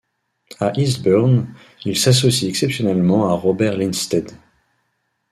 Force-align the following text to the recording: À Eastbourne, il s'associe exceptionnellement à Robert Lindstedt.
À 0.59 0.71
Eastbourne, 0.79 1.53
il 1.85 1.95
s'associe 1.95 2.49
exceptionnellement 2.49 3.29
à 3.29 3.33
Robert 3.33 3.77
Lindstedt. 3.77 4.33